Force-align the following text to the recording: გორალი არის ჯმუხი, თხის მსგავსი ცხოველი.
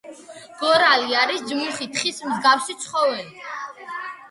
გორალი 0.61 1.17
არის 1.25 1.43
ჯმუხი, 1.51 1.89
თხის 1.99 2.23
მსგავსი 2.31 2.79
ცხოველი. 2.87 3.31